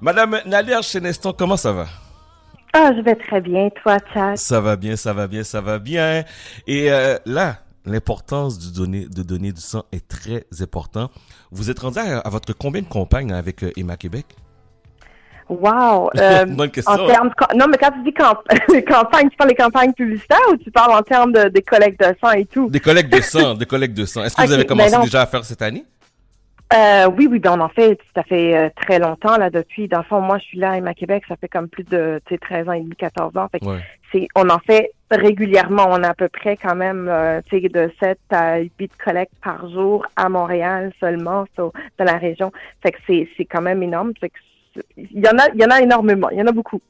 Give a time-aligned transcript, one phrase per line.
[0.00, 1.86] Madame Nadia Cheneston, comment ça va?
[2.72, 3.68] Ah, je vais très bien.
[3.82, 4.36] Toi, Chad?
[4.36, 6.22] Ça va bien, ça va bien, ça va bien.
[6.68, 11.10] Et euh, là, l'importance de donner, de donner du sang est très important.
[11.50, 14.26] Vous êtes rendu à, votre combien de campagnes avec euh, Emma Québec?
[15.48, 16.10] Wow!
[16.16, 16.92] Euh, Bonne question.
[16.92, 18.36] En termes non, mais quand tu dis camp
[18.88, 22.14] campagne, tu parles des campagnes publicitaires ou tu parles en termes de, des collectes de
[22.22, 22.70] sang et tout?
[22.70, 24.22] Des collectes de sang, des collectes de sang.
[24.22, 25.84] Est-ce que vous avez commencé déjà à faire cette année?
[26.74, 29.88] Euh, oui, oui, ben on en fait, ça fait euh, très longtemps là depuis.
[29.88, 32.68] Dans le fond, moi, je suis là à Québec, ça fait comme plus de 13
[32.68, 33.48] ans et demi, 14 ans.
[33.50, 33.60] Fait
[34.12, 35.86] c'est, on en fait régulièrement.
[35.88, 40.06] On a à peu près quand même euh, de 7 à 8 collectes par jour
[40.16, 42.52] à Montréal seulement, dans la région.
[42.82, 44.12] Fait que c'est, c'est quand même énorme.
[44.20, 44.36] Fait que
[44.96, 46.28] il y en a, il y en a énormément.
[46.30, 46.80] Il y en a beaucoup.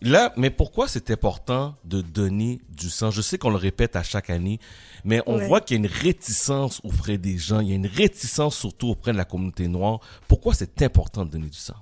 [0.00, 3.10] Là, mais pourquoi c'est important de donner du sang?
[3.10, 4.60] Je sais qu'on le répète à chaque année,
[5.04, 7.86] mais on voit qu'il y a une réticence auprès des gens, il y a une
[7.86, 9.98] réticence surtout auprès de la communauté noire.
[10.28, 11.74] Pourquoi c'est important de donner du sang?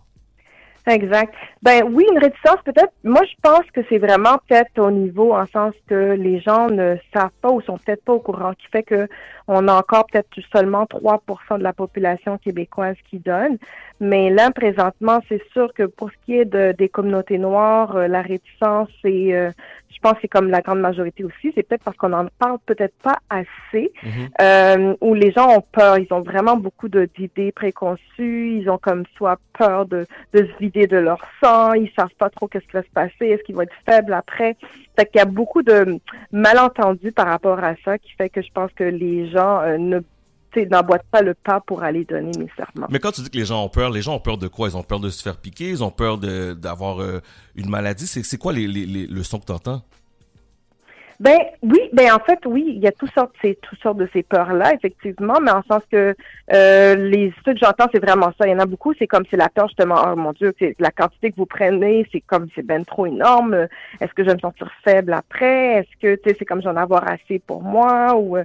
[0.86, 1.34] Exact.
[1.62, 2.92] Ben oui, une réticence peut-être.
[3.02, 6.96] Moi, je pense que c'est vraiment peut-être au niveau en sens que les gens ne
[7.12, 9.08] savent pas ou sont peut-être pas au courant, qui fait que
[9.48, 13.58] on a encore peut-être seulement 3% de la population québécoise qui donne.
[14.00, 18.08] Mais là, présentement, c'est sûr que pour ce qui est de, des communautés noires, euh,
[18.08, 19.50] la réticence, c'est, euh,
[19.90, 21.52] je pense, c'est comme la grande majorité aussi.
[21.54, 24.28] C'est peut-être parce qu'on en parle peut-être pas assez, mm-hmm.
[24.42, 25.98] euh, où les gens ont peur.
[25.98, 28.58] Ils ont vraiment beaucoup d'idées préconçues.
[28.60, 31.72] Ils ont comme soit peur de, de se vider de leur sang.
[31.72, 33.28] Ils savent pas trop qu'est-ce qui va se passer.
[33.28, 34.56] Est-ce qu'ils vont être faibles après?
[34.96, 35.98] Fait qu'il y a beaucoup de
[36.32, 40.00] malentendus par rapport à ça qui fait que je pense que les gens euh, ne
[40.64, 42.86] n'emboîtent pas le pas pour aller donner nécessairement.
[42.88, 44.68] Mais quand tu dis que les gens ont peur, les gens ont peur de quoi?
[44.68, 47.20] Ils ont peur de se faire piquer, ils ont peur d'avoir euh,
[47.56, 48.06] une maladie?
[48.06, 49.82] C'est quoi les, les, les, le son que tu entends?
[51.18, 54.08] Ben oui, ben en fait oui, il y a toutes sortes, c'est toutes sortes de
[54.12, 56.14] ces peurs-là effectivement, mais en sens que
[56.52, 58.46] euh, les ce que j'entends c'est vraiment ça.
[58.46, 59.96] Il y en a beaucoup, c'est comme c'est la peur justement.
[60.06, 63.66] Oh mon Dieu, c'est la quantité que vous prenez, c'est comme c'est ben trop énorme.
[64.00, 65.76] Est-ce que je vais me sentir faible après?
[65.76, 68.14] Est-ce que tu sais c'est comme j'en avoir assez pour moi?
[68.16, 68.36] Ou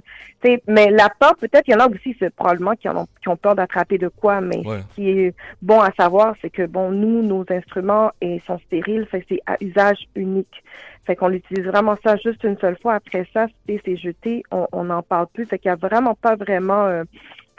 [0.42, 2.96] tu sais Mais la peur peut-être il y en a aussi c'est probablement qui en
[2.96, 6.50] ont qui ont peur d'attraper de quoi, mais ce qui est bon à savoir c'est
[6.50, 10.62] que bon nous nos instruments et sont stériles, c'est à usage unique.
[11.04, 12.94] Fait qu'on utilise vraiment ça juste une seule fois.
[12.94, 15.46] Après ça, c'est jeté, on n'en parle plus.
[15.46, 17.04] Fait qu'il n'y a vraiment pas vraiment euh,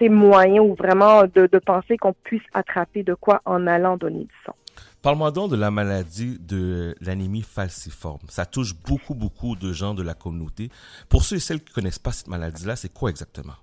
[0.10, 4.36] moyen ou vraiment de, de penser qu'on puisse attraper de quoi en allant donner du
[4.46, 4.56] sang.
[5.02, 8.22] Parle-moi donc de la maladie de l'anémie falciforme.
[8.30, 10.70] Ça touche beaucoup, beaucoup de gens de la communauté.
[11.10, 13.54] Pour ceux et celles qui connaissent pas cette maladie-là, c'est quoi exactement?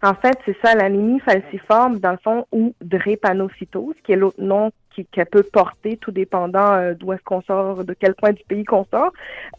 [0.00, 4.70] En fait, c'est ça, l'anémie falciforme, dans le fond, ou drépanocytose, qui est l'autre nom
[5.04, 8.64] qu'elle peut porter, tout dépendant euh, d'où est-ce qu'on sort, de quel point du pays
[8.64, 9.12] qu'on sort.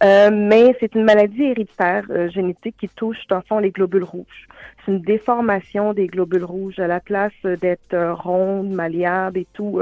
[0.04, 4.04] Euh, mais c'est une maladie héréditaire euh, génétique qui touche, dans le fond, les globules
[4.04, 4.48] rouges.
[4.86, 6.80] C'est une déformation des globules rouges.
[6.80, 9.82] À la place d'être rondes, malléables et tout,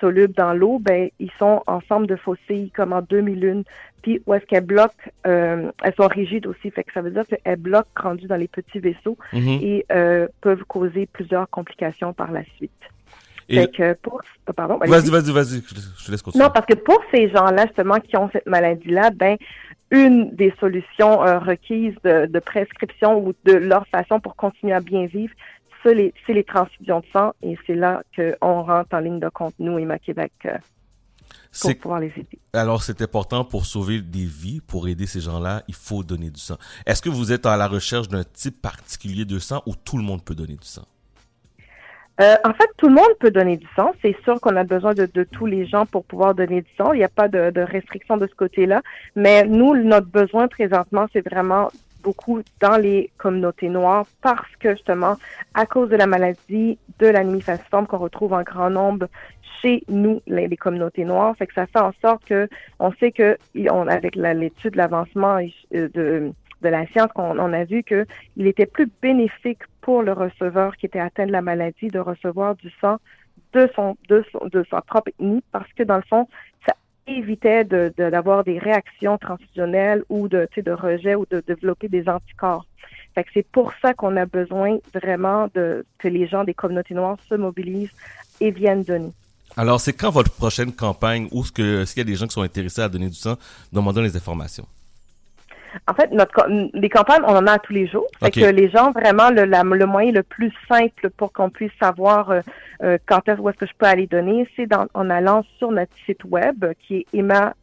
[0.00, 3.62] solubles dans l'eau, ben ils sont en forme de fossiles, comme en 2001.
[4.02, 7.56] Puis où est-ce qu'elles bloquent, elles sont rigides aussi, fait que ça veut dire qu'elles
[7.56, 9.62] bloquent rendues dans les petits vaisseaux mm-hmm.
[9.62, 9.86] et
[10.40, 12.72] peuvent causer plusieurs complications par la suite.
[13.52, 14.20] Que pour...
[14.48, 14.78] Oh, pardon.
[14.78, 16.44] Vas-y, vas-y, vas-y, je te laisse continuer.
[16.44, 19.36] Non, parce que pour ces gens-là, justement, qui ont cette maladie-là, ben,
[19.90, 25.06] une des solutions euh, requises de, prescription ou de leur façon pour continuer à bien
[25.06, 25.34] vivre,
[25.82, 29.54] c'est les, les, transfusions de sang et c'est là qu'on rentre en ligne de compte,
[29.58, 30.56] nous, Emma Québec, euh,
[31.60, 32.38] pour pouvoir les aider.
[32.54, 36.40] Alors, c'est important pour sauver des vies, pour aider ces gens-là, il faut donner du
[36.40, 36.56] sang.
[36.86, 40.04] Est-ce que vous êtes à la recherche d'un type particulier de sang ou tout le
[40.04, 40.86] monde peut donner du sang?
[42.20, 43.92] Euh, en fait, tout le monde peut donner du sang.
[44.02, 46.92] C'est sûr qu'on a besoin de, tous les gens pour pouvoir donner du sang.
[46.92, 48.82] Il n'y a pas de, restriction de ce côté-là.
[49.16, 51.70] Mais nous, notre besoin présentement, c'est vraiment
[52.02, 55.16] beaucoup dans les communautés noires parce que justement,
[55.54, 59.06] à cause de la maladie de l'anémie falciforme qu'on retrouve en grand nombre
[59.62, 62.48] chez nous, les, communautés noires, fait que ça fait en sorte que
[62.80, 63.38] on sait que
[63.70, 65.38] on, avec l'étude de l'avancement
[65.74, 70.12] euh, de de la science, on, on a vu qu'il était plus bénéfique pour le
[70.12, 72.98] receveur qui était atteint de la maladie de recevoir du sang
[73.52, 76.26] de son de, son, de sa propre ethnie parce que dans le fond,
[76.66, 76.74] ça
[77.06, 82.66] évitait de, d'avoir des réactions transfusionnelles ou de, de rejet ou de développer des anticorps.
[83.14, 86.94] Fait que c'est pour ça qu'on a besoin vraiment de que les gens des communautés
[86.94, 87.92] noires se mobilisent
[88.40, 89.12] et viennent donner.
[89.56, 92.32] Alors, c'est quand votre prochaine campagne ou ce que s'il y a des gens qui
[92.32, 93.36] sont intéressés à donner du sang,
[93.70, 94.66] demandons les informations.
[95.88, 98.06] En fait, notre les campagnes, on en a tous les jours.
[98.22, 102.30] Fait que les gens, vraiment, le, le moyen le plus simple pour qu'on puisse savoir
[102.30, 102.40] euh,
[102.82, 105.92] euh, quand est-ce où est-ce que je peux aller donner, c'est en allant sur notre
[106.06, 107.54] site web qui est Emma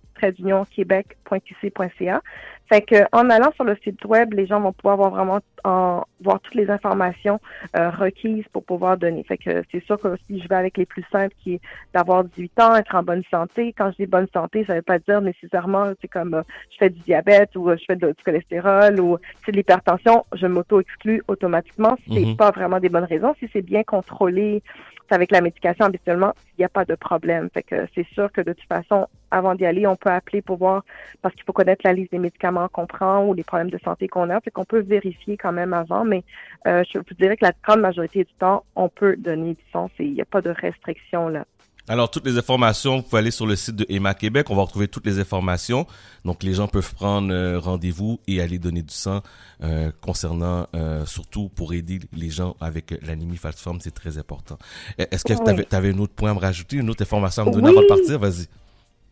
[0.76, 2.22] québec.qc.ca.
[2.70, 6.04] Fait que en allant sur le site web, les gens vont pouvoir voir vraiment en,
[6.22, 7.40] voir toutes les informations
[7.76, 9.24] euh, requises pour pouvoir donner.
[9.24, 11.62] Fait que c'est sûr que si je vais avec les plus simples, qui est
[11.96, 13.74] d'avoir 18 ans, être en bonne santé.
[13.76, 16.90] Quand je dis bonne santé, ça veut pas dire nécessairement c'est comme euh, je fais
[16.92, 21.24] du diabète ou euh, je fais de, du cholestérol ou c'est de l'hypertension, je m'auto-exclus
[21.28, 21.98] automatiquement.
[22.08, 23.34] C'est mm pas vraiment des bonnes raisons.
[23.40, 24.62] Si c'est bien contrôlé,
[25.12, 27.50] avec la médication habituellement, il n'y a pas de problème.
[27.54, 30.58] Fait que c'est sûr que de toute façon, avant d'y aller, on peut appeler pour
[30.58, 30.84] voir
[31.22, 34.08] parce qu'il faut connaître la liste des médicaments qu'on prend ou les problèmes de santé
[34.08, 34.40] qu'on a.
[34.42, 36.24] Fait qu'on peut vérifier quand même avant, mais
[36.68, 39.92] euh, je vous dirais que la grande majorité du temps, on peut donner du sens
[40.00, 41.46] et il n'y a pas de restriction là.
[41.90, 44.52] Alors, toutes les informations, vous pouvez aller sur le site de Emma Québec.
[44.52, 45.88] On va retrouver toutes les informations.
[46.24, 49.24] Donc, les gens peuvent prendre euh, rendez-vous et aller donner du sang
[49.64, 53.80] euh, concernant, euh, surtout pour aider les gens avec l'anémie falciforme.
[53.82, 54.60] C'est très important.
[55.00, 57.52] Est-ce que tu avais, un autre point à me rajouter, une autre information à me
[57.52, 58.20] donner avant de partir?
[58.20, 58.46] Vas-y.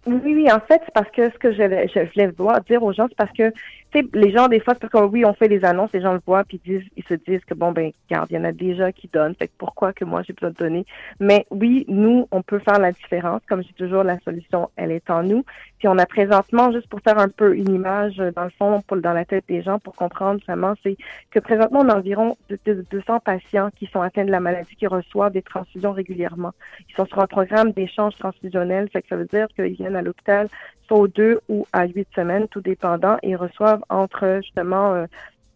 [0.08, 3.08] Oui, oui, en fait, c'est parce que ce que je, je voulais dire aux gens,
[3.10, 3.52] c'est parce que
[3.92, 6.02] tu sais, les gens, des fois, c'est parce que oui, on fait les annonces, les
[6.02, 8.52] gens le voient, puis ils se disent que bon, ben, regarde, il y en a
[8.52, 10.86] déjà qui donnent, fait que pourquoi que moi j'ai besoin de donner?
[11.20, 13.42] Mais oui, nous, on peut faire la différence.
[13.48, 15.44] Comme j'ai toujours, la solution, elle est en nous.
[15.80, 19.14] Puis on a présentement, juste pour faire un peu une image, dans le fond, dans
[19.14, 20.98] la tête des gens, pour comprendre vraiment, c'est
[21.32, 25.34] que présentement, on a environ 200 patients qui sont atteints de la maladie, qui reçoivent
[25.34, 26.54] des transfusions régulièrement.
[26.90, 30.02] Ils sont sur un programme d'échange transfusionnel, fait que ça veut dire qu'ils viennent à
[30.02, 30.48] l'hôpital
[30.90, 35.06] aux deux ou à huit semaines, tout dépendant, et reçoivent entre justement, euh,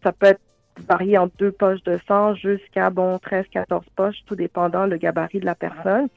[0.02, 0.40] ça peut être
[0.88, 5.40] varié entre deux poches de sang jusqu'à bon 13, 14 poches, tout dépendant le gabarit
[5.40, 6.08] de la personne.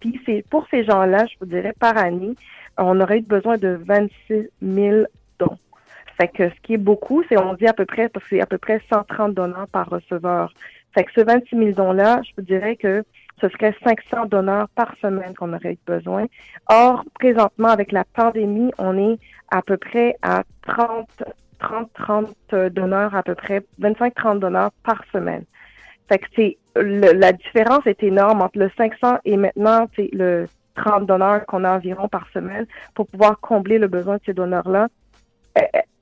[0.00, 2.34] Puis c'est pour ces gens-là, je vous dirais par année,
[2.78, 5.04] on aurait eu besoin de 26 000
[5.38, 5.58] dons.
[6.18, 8.42] Fait que ce qui est beaucoup, c'est on dit à peu près, parce que c'est
[8.42, 10.52] à peu près 130 donneurs par receveur.
[10.94, 13.02] Fait que ce 26 000 dons-là, je vous dirais que
[13.42, 16.26] ce serait 500 donneurs par semaine qu'on aurait besoin.
[16.70, 19.18] Or, présentement, avec la pandémie, on est
[19.50, 21.24] à peu près à 30,
[21.58, 25.44] 30, 30 donneurs, à peu près 25, 30 donneurs par semaine.
[26.08, 30.46] Fait que c'est, la différence est énorme entre le 500 et maintenant, c'est le
[30.76, 34.88] 30 donneurs qu'on a environ par semaine pour pouvoir combler le besoin de ces donneurs-là.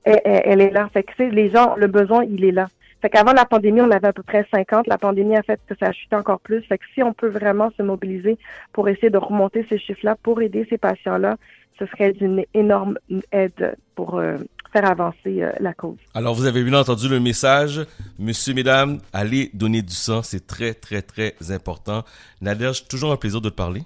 [0.03, 0.89] Elle, est là.
[0.93, 2.67] Fait que les gens, le besoin, il est là.
[3.01, 4.87] Fait qu'avant la pandémie, on avait à peu près 50.
[4.87, 6.61] La pandémie a fait que ça a chuté encore plus.
[6.63, 8.37] Fait que si on peut vraiment se mobiliser
[8.73, 11.37] pour essayer de remonter ces chiffres-là, pour aider ces patients-là,
[11.79, 12.99] ce serait d'une énorme
[13.31, 14.37] aide pour euh,
[14.71, 15.97] faire avancer euh, la cause.
[16.13, 17.81] Alors, vous avez bien entendu le message.
[18.19, 20.21] Monsieur, mesdames, allez donner du sang.
[20.21, 22.03] C'est très, très, très important.
[22.39, 23.81] Nadège, toujours un plaisir de te parler.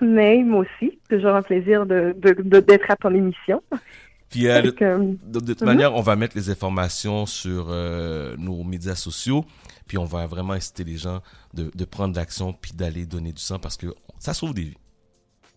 [0.00, 3.62] Mais moi aussi, toujours un plaisir de, d'être à ton émission.
[4.30, 4.70] Puis euh, de,
[5.40, 5.66] toute mhm.
[5.66, 9.44] manière, on va mettre les informations sur euh, nos médias sociaux.
[9.86, 11.20] Puis on va vraiment inciter les gens
[11.52, 13.88] de, de prendre l'action puis d'aller donner du sang parce que
[14.18, 14.78] ça sauve des vies.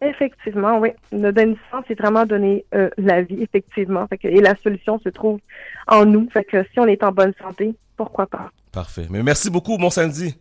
[0.02, 0.90] Effectivement, oui.
[1.12, 4.06] Le donner du sang, c'est vraiment donner euh, la vie, effectivement.
[4.08, 5.40] Fait que, et la solution se trouve
[5.88, 6.30] en nous.
[6.30, 8.52] Fait que si on est en bonne santé, pourquoi pas?
[8.72, 9.08] Parfait.
[9.10, 10.38] Mais merci beaucoup, mon samedi.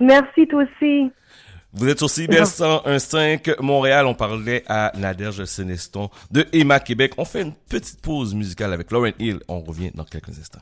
[0.00, 1.10] Merci, toi aussi.
[1.74, 4.06] Vous êtes aussi bien 101.5 Montréal.
[4.06, 7.14] On parlait à Naderge Séneston de Emma Québec.
[7.16, 9.40] On fait une petite pause musicale avec Lauren Hill.
[9.48, 10.60] On revient dans quelques instants.